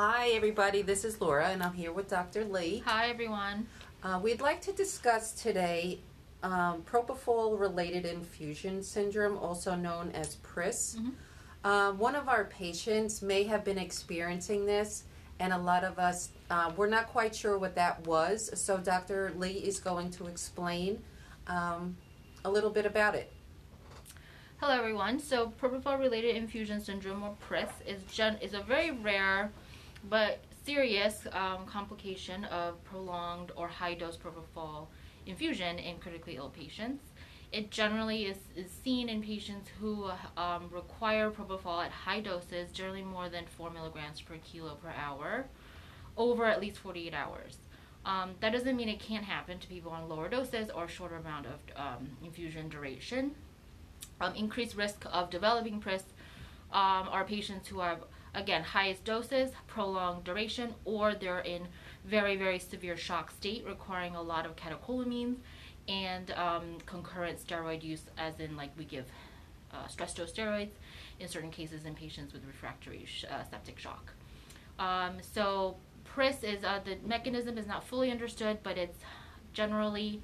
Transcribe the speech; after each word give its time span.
Hi, 0.00 0.28
everybody. 0.28 0.82
This 0.82 1.04
is 1.04 1.20
Laura, 1.20 1.48
and 1.48 1.60
I'm 1.60 1.72
here 1.72 1.90
with 1.90 2.08
Dr. 2.08 2.44
Lee. 2.44 2.84
Hi, 2.86 3.08
everyone. 3.08 3.66
Uh, 4.04 4.20
we'd 4.22 4.40
like 4.40 4.60
to 4.60 4.72
discuss 4.72 5.32
today 5.32 5.98
um, 6.44 6.82
propofol 6.82 7.58
related 7.58 8.06
infusion 8.06 8.80
syndrome, 8.80 9.36
also 9.36 9.74
known 9.74 10.12
as 10.12 10.36
PRIS. 10.36 10.98
Mhm. 11.00 11.14
Uh, 11.64 11.90
one 11.94 12.14
of 12.14 12.28
our 12.28 12.44
patients 12.44 13.22
may 13.22 13.42
have 13.42 13.64
been 13.64 13.76
experiencing 13.76 14.66
this, 14.66 15.02
and 15.40 15.52
a 15.52 15.58
lot 15.58 15.82
of 15.82 15.98
us 15.98 16.28
uh, 16.48 16.70
we're 16.76 16.86
not 16.86 17.08
quite 17.08 17.34
sure 17.34 17.58
what 17.58 17.74
that 17.74 18.06
was. 18.06 18.52
So, 18.54 18.78
Dr. 18.78 19.32
Lee 19.34 19.54
is 19.54 19.80
going 19.80 20.12
to 20.12 20.28
explain 20.28 21.02
um, 21.48 21.96
a 22.44 22.50
little 22.52 22.70
bit 22.70 22.86
about 22.86 23.16
it. 23.16 23.32
Hello, 24.58 24.78
everyone. 24.78 25.18
So, 25.18 25.52
propofol-related 25.60 26.36
infusion 26.36 26.80
syndrome, 26.80 27.24
or 27.24 27.34
PRIS, 27.40 27.70
is 27.84 28.04
gen- 28.04 28.38
is 28.40 28.54
a 28.54 28.60
very 28.60 28.92
rare 28.92 29.50
but 30.08 30.40
serious 30.64 31.26
um, 31.32 31.66
complication 31.66 32.44
of 32.46 32.82
prolonged 32.84 33.52
or 33.56 33.68
high-dose 33.68 34.16
propofol 34.16 34.86
infusion 35.26 35.78
in 35.78 35.98
critically 35.98 36.36
ill 36.36 36.50
patients. 36.50 37.04
It 37.50 37.70
generally 37.70 38.26
is, 38.26 38.36
is 38.56 38.70
seen 38.84 39.08
in 39.08 39.22
patients 39.22 39.70
who 39.80 40.10
um, 40.36 40.68
require 40.70 41.30
propofol 41.30 41.82
at 41.84 41.90
high 41.90 42.20
doses, 42.20 42.70
generally 42.72 43.02
more 43.02 43.28
than 43.30 43.46
4 43.46 43.70
milligrams 43.70 44.20
per 44.20 44.36
kilo 44.44 44.74
per 44.74 44.90
hour, 44.90 45.46
over 46.16 46.44
at 46.44 46.60
least 46.60 46.78
48 46.78 47.14
hours. 47.14 47.56
Um, 48.04 48.34
that 48.40 48.52
doesn't 48.52 48.76
mean 48.76 48.88
it 48.88 49.00
can't 49.00 49.24
happen 49.24 49.58
to 49.58 49.66
people 49.66 49.92
on 49.92 50.08
lower 50.08 50.28
doses 50.28 50.70
or 50.70 50.88
shorter 50.88 51.16
amount 51.16 51.46
of 51.46 51.54
um, 51.76 52.10
infusion 52.22 52.68
duration. 52.68 53.32
Um, 54.20 54.34
increased 54.34 54.76
risk 54.76 55.04
of 55.12 55.30
developing 55.30 55.80
PRIS 55.80 56.02
um, 56.72 57.08
are 57.08 57.24
patients 57.24 57.68
who 57.68 57.80
have, 57.80 58.00
again, 58.38 58.62
highest 58.62 59.04
doses, 59.04 59.50
prolonged 59.66 60.24
duration, 60.24 60.74
or 60.84 61.14
they're 61.14 61.40
in 61.40 61.66
very, 62.04 62.36
very 62.36 62.58
severe 62.58 62.96
shock 62.96 63.30
state 63.30 63.64
requiring 63.66 64.14
a 64.14 64.22
lot 64.22 64.46
of 64.46 64.56
catecholamines 64.56 65.36
and 65.88 66.30
um, 66.32 66.78
concurrent 66.86 67.44
steroid 67.44 67.82
use, 67.82 68.02
as 68.16 68.38
in, 68.40 68.56
like, 68.56 68.70
we 68.78 68.84
give 68.84 69.06
uh, 69.72 69.86
stress 69.88 70.14
dose 70.14 70.32
steroids 70.32 70.70
in 71.20 71.28
certain 71.28 71.50
cases 71.50 71.84
in 71.84 71.94
patients 71.94 72.32
with 72.32 72.44
refractory 72.46 73.04
sh- 73.06 73.24
uh, 73.30 73.42
septic 73.50 73.78
shock. 73.78 74.12
Um, 74.78 75.16
so, 75.20 75.76
PRIS 76.04 76.42
is 76.42 76.64
uh, 76.64 76.80
the 76.84 76.96
mechanism 77.06 77.58
is 77.58 77.66
not 77.66 77.84
fully 77.84 78.10
understood, 78.10 78.58
but 78.62 78.78
it's 78.78 78.98
generally 79.52 80.22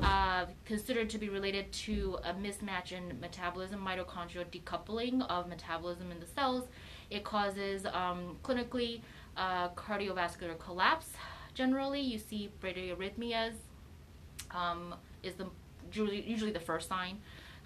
uh, 0.00 0.46
considered 0.64 1.08
to 1.10 1.18
be 1.18 1.28
related 1.28 1.72
to 1.72 2.18
a 2.24 2.32
mismatch 2.34 2.92
in 2.92 3.18
metabolism, 3.20 3.84
mitochondrial 3.84 4.44
decoupling 4.50 5.26
of 5.28 5.48
metabolism 5.48 6.10
in 6.10 6.20
the 6.20 6.26
cells. 6.26 6.64
It 7.10 7.24
causes 7.24 7.86
um, 7.86 8.36
clinically 8.42 9.00
uh, 9.36 9.70
cardiovascular 9.70 10.58
collapse. 10.58 11.10
Generally, 11.54 12.00
you 12.00 12.18
see 12.18 12.50
bradyarrhythmias 12.60 13.54
um, 14.50 14.94
is 15.22 15.34
the 15.34 15.46
usually, 15.92 16.50
the 16.50 16.60
first 16.60 16.88
sign. 16.88 17.18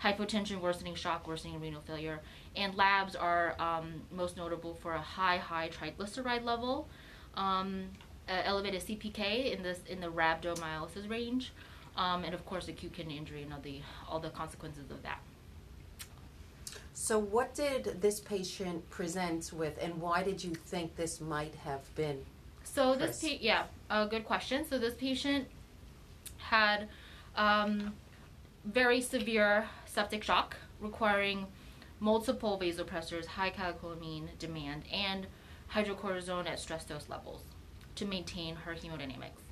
Hypotension, 0.03 0.61
worsening 0.61 0.95
shock, 0.95 1.27
worsening 1.27 1.61
renal 1.61 1.83
failure, 1.83 2.21
and 2.57 2.75
labs 2.75 3.15
are 3.15 3.55
um, 3.61 4.01
most 4.11 4.37
notable 4.37 4.75
for 4.75 4.95
a 4.95 5.01
high, 5.01 5.37
high 5.37 5.69
triglyceride 5.69 6.43
level, 6.43 6.89
um, 7.35 7.85
uh, 8.27 8.41
elevated 8.45 8.81
CPK 8.81 9.55
in 9.55 9.63
this 9.63 9.81
in 9.89 10.01
the 10.01 10.07
rhabdomyolysis 10.07 11.09
range, 11.11 11.53
um, 12.01 12.25
and 12.25 12.35
of 12.35 12.45
course 12.47 12.67
acute 12.67 12.95
kidney 12.95 13.19
injury 13.19 13.43
and 13.43 13.53
all 13.53 13.61
the 13.61 13.81
all 14.09 14.19
the 14.19 14.31
consequences 14.31 14.91
of 14.91 15.03
that. 15.03 15.21
So, 16.95 17.19
what 17.19 17.55
did 17.55 18.01
this 18.01 18.21
patient 18.21 18.89
present 18.91 19.53
with, 19.55 19.79
and 19.81 20.01
why 20.01 20.23
did 20.23 20.43
you 20.43 20.55
think 20.55 20.97
this 20.97 21.21
might 21.21 21.55
have 21.65 21.95
been? 21.95 22.19
So 22.63 22.95
this, 22.95 23.23
pa- 23.23 23.39
yeah, 23.41 23.65
a 23.89 24.07
good 24.07 24.25
question. 24.25 24.67
So 24.69 24.79
this 24.79 24.95
patient 24.95 25.49
had 26.39 26.89
um, 27.37 27.95
very 28.65 29.01
severe 29.01 29.67
septic 29.87 30.23
shock, 30.23 30.57
requiring 30.81 31.47
multiple 32.01 32.59
vasopressors, 32.63 33.27
high 33.27 33.51
catecholamine 33.51 34.29
demand, 34.39 34.85
and 34.93 35.27
hydrocortisone 35.75 36.47
at 36.49 36.59
stress 36.61 36.85
dose 36.85 37.09
levels 37.09 37.43
to 37.97 38.05
maintain 38.05 38.57
her 38.57 38.75
hemodynamics. 38.75 39.50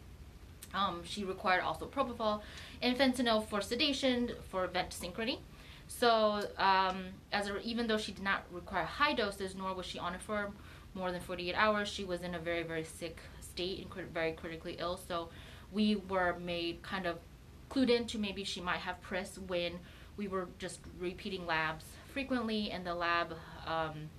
Um, 0.74 1.02
she 1.04 1.24
required 1.24 1.62
also 1.62 1.86
propofol 1.86 2.42
and 2.82 2.96
fentanyl 2.96 3.46
for 3.46 3.60
sedation 3.60 4.32
for 4.50 4.66
vent 4.66 4.90
synchrony. 4.90 5.38
So, 5.86 6.42
um, 6.58 7.06
as 7.32 7.48
a, 7.48 7.58
even 7.60 7.86
though 7.86 7.96
she 7.96 8.12
did 8.12 8.22
not 8.22 8.44
require 8.52 8.84
high 8.84 9.14
doses, 9.14 9.54
nor 9.54 9.72
was 9.74 9.86
she 9.86 9.98
on 9.98 10.14
it 10.14 10.20
for 10.20 10.50
more 10.94 11.10
than 11.10 11.20
48 11.20 11.54
hours, 11.54 11.88
she 11.88 12.04
was 12.04 12.20
in 12.20 12.34
a 12.34 12.38
very, 12.38 12.62
very 12.62 12.84
sick 12.84 13.18
state 13.40 13.80
and 13.80 13.88
crit- 13.88 14.12
very 14.12 14.32
critically 14.32 14.76
ill. 14.78 14.98
So, 14.98 15.30
we 15.72 15.96
were 15.96 16.38
made 16.38 16.82
kind 16.82 17.06
of 17.06 17.18
clued 17.70 17.90
into 17.90 18.18
maybe 18.18 18.44
she 18.44 18.60
might 18.60 18.80
have 18.80 19.00
PRIS 19.02 19.38
when 19.46 19.78
we 20.16 20.28
were 20.28 20.48
just 20.58 20.80
repeating 20.98 21.46
labs 21.46 21.84
frequently, 22.12 22.70
and 22.70 22.86
the 22.86 22.94
lab 22.94 23.34
um, 23.66 24.10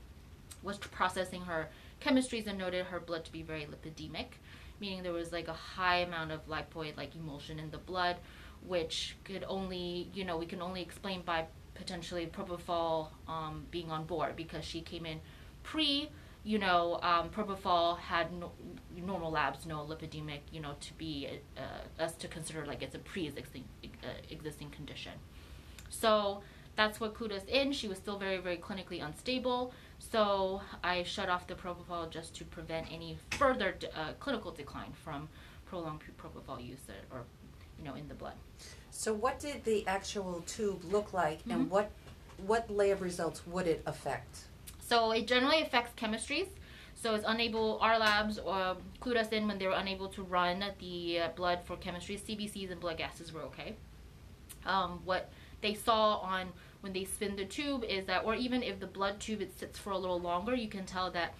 was 0.63 0.77
processing 0.77 1.41
her 1.41 1.69
chemistries 2.01 2.47
and 2.47 2.57
noted 2.57 2.85
her 2.85 2.99
blood 2.99 3.25
to 3.25 3.31
be 3.31 3.41
very 3.41 3.65
lipidemic, 3.65 4.39
meaning 4.79 5.03
there 5.03 5.13
was 5.13 5.31
like 5.31 5.47
a 5.47 5.53
high 5.53 5.97
amount 5.97 6.31
of 6.31 6.47
lipoid 6.47 6.97
like 6.97 7.15
emulsion 7.15 7.59
in 7.59 7.71
the 7.71 7.77
blood, 7.77 8.17
which 8.65 9.15
could 9.23 9.43
only, 9.47 10.09
you 10.13 10.23
know, 10.25 10.37
we 10.37 10.45
can 10.45 10.61
only 10.61 10.81
explain 10.81 11.21
by 11.21 11.45
potentially 11.75 12.27
propofol 12.27 13.07
um, 13.27 13.65
being 13.71 13.89
on 13.89 14.05
board 14.05 14.35
because 14.35 14.65
she 14.65 14.81
came 14.81 15.05
in 15.05 15.19
pre, 15.63 16.09
you 16.43 16.59
know, 16.59 16.99
um, 17.01 17.29
propofol 17.29 17.97
had 17.99 18.31
no, 18.33 18.51
normal 18.95 19.31
labs, 19.31 19.65
no 19.65 19.85
lipidemic, 19.85 20.39
you 20.51 20.59
know, 20.59 20.73
to 20.79 20.93
be 20.93 21.27
uh, 21.57 22.01
us 22.03 22.13
to 22.15 22.27
consider 22.27 22.65
like 22.65 22.81
it's 22.81 22.95
a 22.95 22.99
pre-existing 22.99 23.63
uh, 24.03 24.07
existing 24.29 24.69
condition. 24.69 25.13
So 25.89 26.41
that's 26.79 27.01
what 27.01 27.13
clued 27.13 27.33
us 27.33 27.43
in. 27.49 27.73
She 27.73 27.89
was 27.89 27.97
still 27.97 28.17
very, 28.17 28.37
very 28.37 28.55
clinically 28.55 29.03
unstable. 29.05 29.73
So 29.99 30.61
I 30.81 31.03
shut 31.03 31.27
off 31.27 31.45
the 31.45 31.53
propofol 31.53 32.09
just 32.09 32.33
to 32.37 32.45
prevent 32.45 32.89
any 32.89 33.17
further 33.31 33.75
uh, 33.93 34.13
clinical 34.21 34.51
decline 34.51 34.93
from 35.03 35.27
prolonged 35.65 36.03
propofol 36.17 36.65
use 36.65 36.85
or, 37.11 37.23
you 37.77 37.83
know, 37.83 37.95
in 37.95 38.07
the 38.07 38.13
blood. 38.13 38.37
So, 38.91 39.13
what 39.13 39.39
did 39.39 39.65
the 39.65 39.85
actual 39.87 40.41
tube 40.47 40.81
look 40.85 41.11
like, 41.11 41.39
Mm-hmm. 41.39 41.51
and 41.51 41.69
what 41.69 41.91
what 42.47 42.71
lab 42.71 43.01
results 43.01 43.45
would 43.45 43.67
it 43.67 43.81
affect? 43.85 44.33
So 44.79 45.11
it 45.11 45.27
generally 45.27 45.61
affects 45.61 45.91
chemistries. 46.01 46.47
So 47.01 47.13
it's 47.13 47.25
unable. 47.27 47.77
Our 47.81 47.99
labs 47.99 48.39
uh, 48.39 48.75
clued 49.01 49.17
us 49.17 49.29
in 49.29 49.47
when 49.49 49.57
they 49.59 49.67
were 49.67 49.79
unable 49.85 50.07
to 50.17 50.23
run 50.23 50.63
the 50.79 51.19
uh, 51.19 51.27
blood 51.35 51.59
for 51.65 51.75
chemistry. 51.75 52.15
CBCs 52.17 52.71
and 52.71 52.79
blood 52.79 52.97
gases 52.97 53.33
were 53.33 53.41
okay. 53.51 53.75
Um, 54.65 55.01
what 55.03 55.29
they 55.61 55.73
saw 55.73 56.17
on 56.19 56.47
when 56.81 56.93
they 56.93 57.03
spin 57.03 57.35
the 57.35 57.45
tube 57.45 57.83
is 57.83 58.05
that, 58.05 58.23
or 58.25 58.35
even 58.35 58.63
if 58.63 58.79
the 58.79 58.87
blood 58.87 59.19
tube 59.19 59.41
it 59.41 59.57
sits 59.57 59.77
for 59.77 59.91
a 59.91 59.97
little 59.97 60.19
longer, 60.19 60.55
you 60.55 60.67
can 60.67 60.85
tell 60.85 61.11
that 61.11 61.33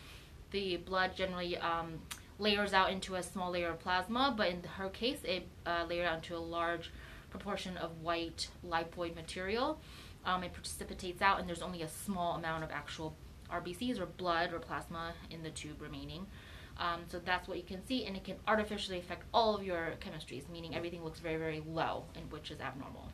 the 0.52 0.78
blood 0.78 1.16
generally 1.16 1.58
um, 1.58 2.00
layers 2.40 2.74
out 2.74 2.92
into 2.92 3.16
a 3.16 3.24
small 3.24 3.52
layer 3.52 3.70
of 3.70 3.80
plasma. 3.80 4.34
But 4.36 4.50
in 4.50 4.64
her 4.64 4.90
case, 4.90 5.20
it 5.24 5.48
uh, 5.66 5.86
layered 5.88 6.08
out 6.08 6.18
into 6.18 6.36
a 6.36 6.40
large 6.40 6.92
proportion 7.30 7.78
of 7.78 8.02
white 8.02 8.50
lipoid 8.68 9.16
material. 9.16 9.80
Um, 10.26 10.44
it 10.44 10.54
precipitates 10.54 11.22
out, 11.22 11.40
and 11.40 11.48
there's 11.48 11.62
only 11.62 11.84
a 11.84 11.88
small 11.88 12.36
amount 12.36 12.64
of 12.64 12.72
actual 12.72 13.16
RBCs 13.52 14.00
or 14.00 14.06
blood 14.06 14.54
or 14.54 14.60
plasma 14.60 15.14
in 15.32 15.44
the 15.44 15.50
tube 15.50 15.82
remaining. 15.82 16.26
Um, 16.78 17.02
so 17.08 17.20
that's 17.20 17.48
what 17.48 17.58
you 17.58 17.64
can 17.64 17.86
see, 17.86 18.06
and 18.06 18.16
it 18.16 18.24
can 18.24 18.38
artificially 18.48 19.00
affect 19.00 19.24
all 19.34 19.56
of 19.56 19.64
your 19.64 19.94
chemistries, 20.00 20.50
meaning 20.50 20.76
everything 20.76 21.04
looks 21.04 21.20
very, 21.20 21.36
very 21.36 21.62
low, 21.68 22.06
and 22.16 22.32
which 22.32 22.52
is 22.52 22.62
abnormal. 22.62 23.10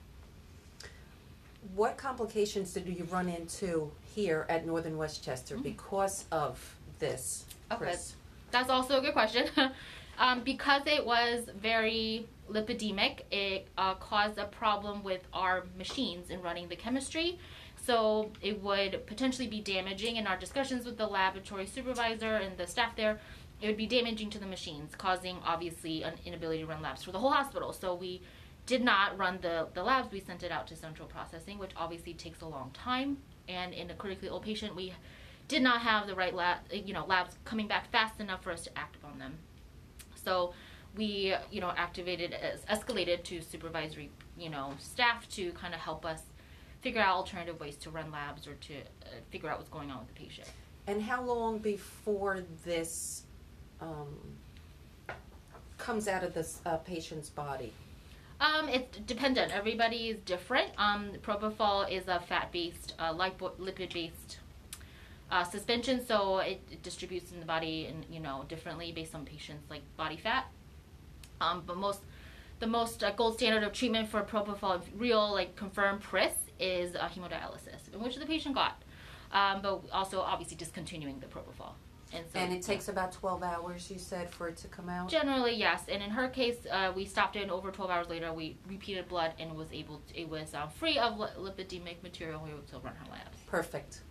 What 1.74 1.98
complications 1.98 2.74
did 2.74 2.88
you 2.88 3.06
run 3.06 3.28
into 3.30 3.92
here 4.14 4.46
at 4.50 4.66
Northern 4.66 4.98
Westchester 4.98 5.58
Mhm. 5.58 5.64
because 5.64 6.26
of 6.32 6.76
this? 7.00 7.46
Okay. 7.72 7.86
Chris? 7.86 8.16
That's 8.52 8.70
also 8.70 9.00
a 9.00 9.02
good 9.02 9.14
question. 9.14 9.50
um, 10.20 10.42
because 10.44 10.84
it 10.86 11.06
was 11.06 11.50
very 11.58 12.28
lipidemic, 12.50 13.22
it 13.32 13.68
uh, 13.78 13.96
caused 13.96 14.38
a 14.38 14.46
problem 14.46 15.04
with 15.04 15.22
our 15.34 15.66
machines 15.78 16.30
in 16.30 16.42
running 16.42 16.68
the 16.70 16.76
chemistry. 16.76 17.40
So 17.84 18.32
it 18.42 18.62
would 18.62 19.06
potentially 19.06 19.48
be 19.48 19.62
damaging 19.62 20.16
in 20.16 20.28
our 20.28 20.38
discussions 20.38 20.86
with 20.86 20.98
the 20.98 21.08
laboratory 21.08 21.66
supervisor 21.68 22.36
and 22.36 22.58
the 22.58 22.68
staff 22.68 22.96
there. 22.96 23.20
It 23.62 23.68
would 23.68 23.78
be 23.78 23.88
damaging 23.88 24.30
to 24.32 24.40
the 24.40 24.46
machines, 24.46 24.96
causing 24.96 25.38
obviously 25.46 26.04
an 26.04 26.14
inability 26.26 26.60
to 26.62 26.66
run 26.68 26.82
labs 26.82 27.04
for 27.04 27.12
the 27.12 27.20
whole 27.20 27.32
hospital. 27.32 27.74
So 27.74 27.96
we 27.96 28.22
did 28.66 28.84
not 28.84 29.18
run 29.18 29.40
the, 29.42 29.68
the 29.74 29.84
labs. 29.84 30.12
We 30.12 30.20
sent 30.20 30.44
it 30.44 30.52
out 30.52 30.68
to 30.68 30.76
central 30.76 31.08
processing, 31.08 31.60
which 31.60 31.72
obviously 31.78 32.14
takes 32.14 32.42
a 32.42 32.48
long 32.48 32.72
time. 32.72 33.18
And 33.48 33.74
in 33.74 33.92
a 33.92 33.94
critically 33.94 34.28
ill 34.28 34.40
patient, 34.40 34.76
we 34.76 34.94
did 35.48 35.62
not 35.62 35.82
have 35.82 36.08
the 36.08 36.16
right 36.16 36.34
lab, 36.34 36.58
you 36.72 36.94
know, 36.94 37.06
labs 37.06 37.38
coming 37.46 37.68
back 37.68 37.92
fast 37.92 38.20
enough 38.20 38.44
for 38.44 38.52
us 38.52 38.64
to 38.64 38.78
act 38.78 38.96
upon 38.96 39.20
them. 39.20 39.38
So 40.16 40.54
we, 40.96 41.36
you 41.52 41.62
know, 41.62 41.72
activated, 41.78 42.34
es- 42.34 42.66
escalated 42.66 43.24
to 43.26 43.42
supervisory, 43.42 44.10
you 44.38 44.50
know, 44.50 44.74
staff 44.80 45.30
to 45.30 45.52
kind 45.52 45.74
of 45.74 45.80
help 45.80 46.06
us 46.06 46.22
figure 46.82 47.02
out 47.02 47.16
alternative 47.16 47.60
ways 47.60 47.76
to 47.76 47.92
run 47.92 48.12
labs 48.12 48.48
or 48.48 48.54
to 48.56 48.76
uh, 48.76 49.08
figure 49.30 49.50
out 49.50 49.58
what's 49.58 49.70
going 49.70 49.92
on 49.92 50.00
with 50.00 50.08
the 50.08 50.14
patient. 50.14 50.50
And 50.88 51.02
how 51.02 51.22
long 51.22 51.60
before 51.60 52.42
this 52.64 53.24
um, 53.82 54.18
comes 55.78 56.08
out 56.08 56.24
of 56.24 56.34
this 56.34 56.62
uh, 56.66 56.78
patient's 56.78 57.30
body? 57.30 57.74
Um, 58.40 58.68
it's 58.68 58.98
dependent. 59.00 59.54
Everybody 59.54 60.10
is 60.10 60.18
different. 60.26 60.72
Um, 60.78 61.12
propofol 61.22 61.90
is 61.90 62.08
a 62.08 62.20
fat-based, 62.20 62.94
uh, 63.00 63.14
lipid-based 63.14 64.40
uh, 65.32 65.44
suspension, 65.44 66.06
so 66.06 66.40
it, 66.40 66.62
it 66.70 66.84
distributes 66.84 67.32
in 67.32 67.40
the 67.40 67.46
body 67.46 67.86
and 67.86 68.06
you 68.10 68.20
know 68.20 68.46
differently 68.48 68.92
based 68.92 69.16
on 69.16 69.26
patients' 69.26 69.70
like 69.70 69.82
body 69.98 70.18
fat. 70.18 70.46
Um, 71.42 71.64
but 71.66 71.78
most, 71.78 72.02
the 72.60 72.68
most 72.68 73.04
uh, 73.04 73.12
gold 73.12 73.36
standard 73.36 73.64
of 73.64 73.74
treatment 73.74 74.10
for 74.10 74.22
propofol, 74.22 74.82
real 74.98 75.32
like 75.32 75.56
confirmed 75.56 76.02
PRIS, 76.02 76.34
is 76.60 76.96
uh, 76.96 77.08
hemodialysis, 77.08 77.94
in 77.94 78.02
which 78.02 78.16
the 78.18 78.26
patient 78.26 78.56
got. 78.56 78.82
Um, 79.32 79.62
but 79.62 79.82
also 79.92 80.22
obviously 80.22 80.56
discontinuing 80.56 81.20
the 81.20 81.26
propofol. 81.26 81.74
And, 82.16 82.26
so, 82.32 82.40
And 82.40 82.54
it 82.54 82.62
takes 82.62 82.88
about 82.88 83.12
12 83.12 83.44
hours, 83.44 83.90
you 83.92 84.00
said, 84.00 84.30
for 84.30 84.48
it 84.48 84.58
to 84.58 84.68
come 84.68 84.90
out? 84.90 85.10
Generally, 85.10 85.56
yes. 85.56 85.84
And 85.90 86.02
in 86.02 86.10
her 86.10 86.28
case, 86.30 86.58
uh, 86.72 86.92
we 86.96 87.06
stopped 87.06 87.36
it, 87.36 87.44
and 87.44 87.52
over 87.52 87.72
12 87.72 87.92
hours 87.92 88.10
later, 88.10 88.32
we 88.34 88.58
repeated 88.68 89.08
blood 89.08 89.34
and 89.40 89.56
was 89.56 89.72
able. 89.72 90.02
To, 90.08 90.20
it 90.20 90.30
was 90.30 90.54
uh, 90.54 90.68
free 90.68 90.98
of 90.98 91.20
li- 91.20 91.28
lipidemic 91.38 92.02
material. 92.04 92.42
We 92.44 92.50
were 92.50 92.58
able 92.58 92.68
to 92.68 92.80
run 92.80 92.96
her 92.96 93.12
labs. 93.12 93.38
Perfect. 93.48 94.02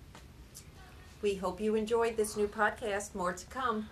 We 1.22 1.34
hope 1.34 1.60
you 1.60 1.74
enjoyed 1.74 2.16
this 2.16 2.36
new 2.36 2.46
podcast. 2.46 3.14
More 3.14 3.32
to 3.32 3.46
come. 3.46 3.88